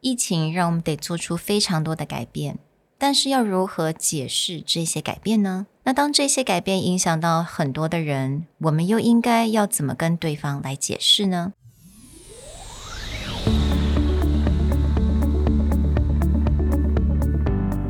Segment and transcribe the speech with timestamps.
[0.00, 2.57] 疫情让我们得做出非常多的改变，
[2.97, 5.67] 但是要如何解释这些改变呢？
[5.83, 11.53] 那当这些改变影响到很多的人，我们又应该要怎么跟对方来解释呢？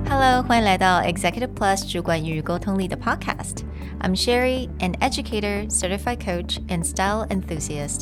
[0.09, 8.02] Hello，欢迎来到 Executive Plus 主管与沟通力的 Podcast。I'm Sherry, an educator, certified coach, and style enthusiast.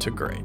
[0.00, 0.42] to great.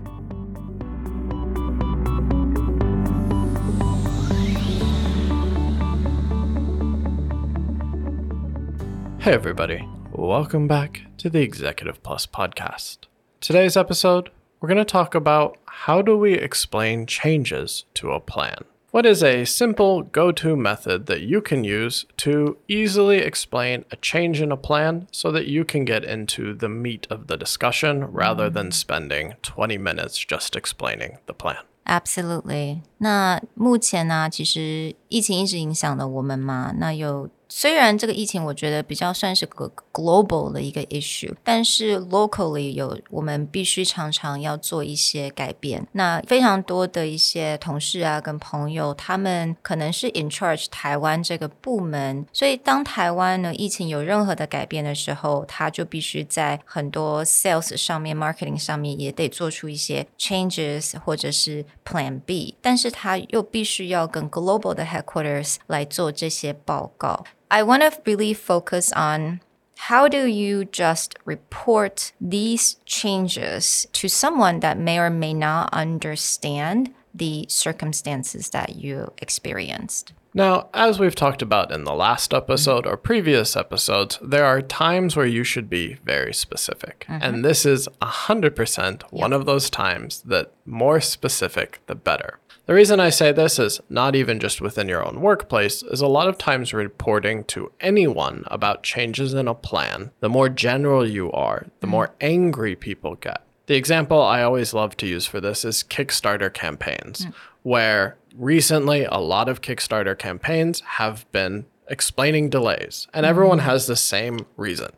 [9.22, 9.88] Hey, everybody.
[10.12, 13.00] Welcome back to the Executive Plus podcast.
[13.40, 18.66] Today's episode, we're going to talk about how do we explain changes to a plan.
[18.95, 23.97] What is a simple go to method that you can use to easily explain a
[23.97, 28.07] change in a plan so that you can get into the meat of the discussion
[28.11, 31.65] rather than spending 20 minutes just explaining the plan?
[31.85, 32.81] Absolutely.
[32.99, 36.73] 那目前呢，其实疫情一直影响了我们嘛。
[36.77, 45.88] 那有 虽然这个疫情我觉得比较算是个 global 的一个 issue，但是 locally 有我们必须常常要做一些改变。
[45.94, 67.24] 那非常多的一些同事啊跟朋友，他们可能是 in charge 台湾这个部门，所以当台湾呢疫情有任何的改变的时候，他就必须在很多 sales 上面、marketing 上面也得做出一些 changes 或者是 plan B，但是他又必须要跟 global 的 headquarters 来做这些报告。
[67.56, 69.40] I want to really focus on
[69.78, 76.94] how do you just report these changes to someone that may or may not understand
[77.14, 80.12] the circumstances that you experienced?
[80.34, 85.16] Now, as we've talked about in the last episode or previous episodes, there are times
[85.16, 87.06] where you should be very specific.
[87.08, 87.24] Mm-hmm.
[87.24, 92.38] And this is 100% one of those times that more specific, the better.
[92.66, 96.08] The reason I say this is not even just within your own workplace, is a
[96.08, 101.32] lot of times reporting to anyone about changes in a plan, the more general you
[101.32, 103.44] are, the more angry people get.
[103.68, 107.34] The example I always love to use for this is Kickstarter campaigns, mm.
[107.62, 113.30] where recently a lot of Kickstarter campaigns have been explaining delays, and mm.
[113.30, 114.92] everyone has the same reason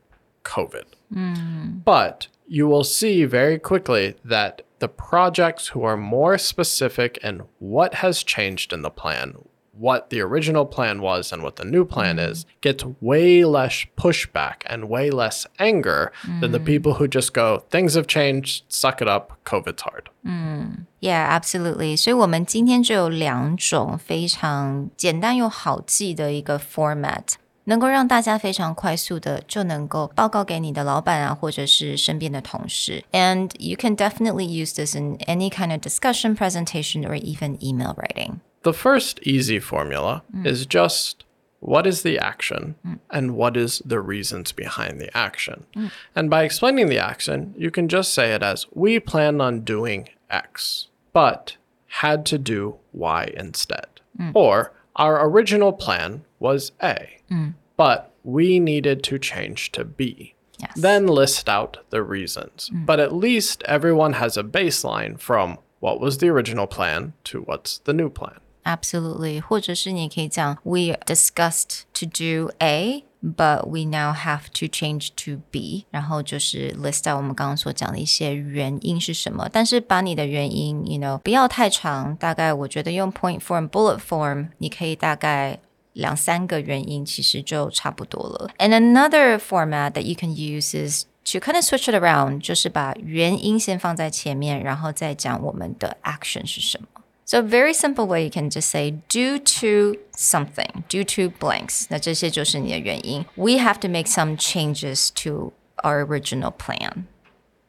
[0.44, 0.86] COVID.
[1.14, 1.84] Mm.
[1.84, 7.95] But you will see very quickly that the projects who are more specific in what
[7.95, 9.37] has changed in the plan,
[9.73, 12.31] what the original plan was and what the new plan mm.
[12.31, 16.41] is, gets way less pushback and way less anger mm.
[16.41, 16.67] than the mm.
[16.67, 20.11] people who just go, things have changed, suck it up, COVID's hard.
[20.27, 20.87] Mm.
[21.01, 21.97] Yeah, absolutely.
[21.97, 27.35] 所以我们今天就有两种非常简单又好记的一个 format。
[27.67, 33.05] 能够让大家非常快速的就能够报告给你的老板啊，或者是身边的同事。
[33.13, 38.41] And you can definitely use this in any kind of discussion, presentation, or even email writing.
[38.63, 40.45] The first easy formula mm.
[40.45, 41.25] is just
[41.61, 42.99] what is the action mm.
[43.11, 45.65] and what is the reasons behind the action.
[45.77, 45.91] Mm.
[46.17, 50.09] And by explaining the action, you can just say it as we plan on doing
[50.29, 51.57] X, but
[52.01, 53.87] had to do Y instead.
[54.19, 54.33] Mm.
[54.35, 57.55] Or our original plan was A, mm.
[57.77, 60.35] but we needed to change to B.
[60.59, 60.73] Yes.
[60.77, 62.71] Then list out the reasons.
[62.73, 62.87] Mm.
[62.87, 67.79] But at least everyone has a baseline from what was the original plan to what's
[67.85, 68.39] the new plan.
[68.65, 69.41] Absolutely.
[69.41, 77.11] 或者是你可以讲 we discussed to do A but we now have to change to B，然后就是 list
[77.11, 85.59] out 我们刚刚所讲的一些原因是什么，但是把你的原因，you know，不要太长，大概我觉得用 point form、bullet form，你可以大概
[85.97, 88.51] 两三个原因，其实就差不多了。
[88.59, 96.87] And another format that you can use is to kind of switch it around，就是把原因先放在前面，然后再讲我们的 action 是什么。
[97.33, 101.87] so a very simple way you can just say due to something, due to blanks.
[101.89, 105.53] We have to make some changes to
[105.83, 107.07] our original plan.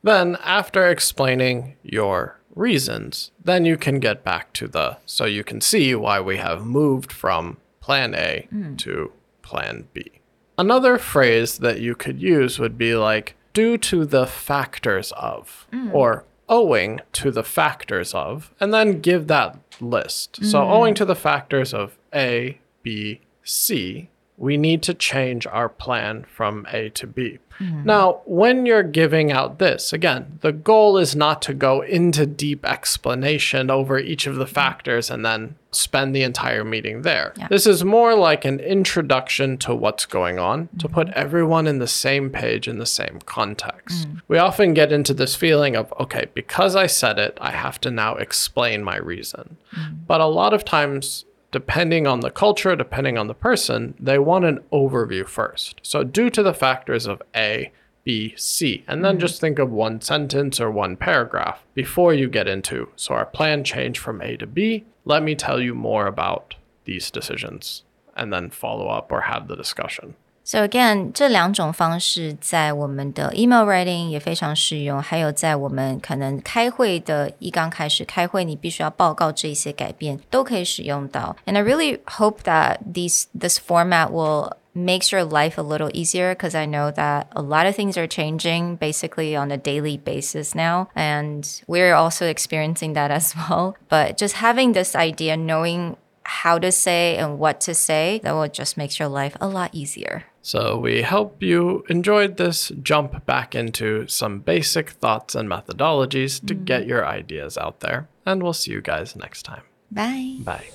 [0.03, 5.61] Then after explaining your reasons, then you can get back to the so you can
[5.61, 7.55] see why we have moved from
[7.88, 8.76] plan A mm.
[8.76, 10.20] to plan B.
[10.58, 15.94] Another phrase that you could use would be like due to the factors of mm.
[15.94, 20.44] or owing to the factors of, and then give that list.
[20.44, 26.24] So, owing to the factors of A, B, C, we need to change our plan
[26.24, 27.38] from A to B.
[27.58, 27.84] Mm-hmm.
[27.84, 32.64] Now, when you're giving out this, again, the goal is not to go into deep
[32.64, 34.54] explanation over each of the mm-hmm.
[34.54, 37.34] factors and then spend the entire meeting there.
[37.50, 40.94] This is more like an introduction to what's going on to mm-hmm.
[40.94, 44.08] put everyone in the same page in the same context.
[44.08, 44.22] Mm.
[44.28, 47.90] We often get into this feeling of, okay, because I said it, I have to
[47.90, 49.56] now explain my reason.
[49.76, 50.06] Mm.
[50.06, 54.44] But a lot of times, depending on the culture, depending on the person, they want
[54.44, 55.80] an overview first.
[55.82, 57.72] So, due to the factors of A,
[58.04, 59.20] B, C, and then mm-hmm.
[59.20, 62.88] just think of one sentence or one paragraph before you get into.
[62.96, 64.84] So, our plan changed from A to B.
[65.04, 66.54] Let me tell you more about
[66.84, 67.84] these decisions,
[68.16, 70.14] and then follow up or have the discussion.
[70.47, 81.37] So again，这两种方式在我们的 email writing 也非常适用，还有在我们可能开会的一刚开始开会，你必须要报告这些改变，都可以使用到。
[81.45, 86.57] And I really hope that these this format will makes your life a little easier because
[86.57, 90.87] I know that a lot of things are changing basically on a daily basis now.
[90.93, 93.75] And we're also experiencing that as well.
[93.87, 95.95] But just having this idea, knowing
[96.28, 99.70] how to say and what to say, that will just makes your life a lot
[99.72, 100.24] easier.
[100.42, 106.54] So, we hope you enjoyed this jump back into some basic thoughts and methodologies to
[106.54, 106.64] mm-hmm.
[106.64, 108.08] get your ideas out there.
[108.26, 109.62] And we'll see you guys next time.
[109.90, 110.36] Bye.
[110.40, 110.66] Bye.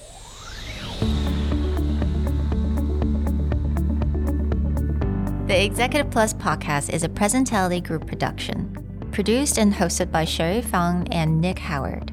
[5.47, 11.07] The Executive Plus podcast is a Presentality Group production, produced and hosted by Sherry Fang
[11.11, 12.12] and Nick Howard.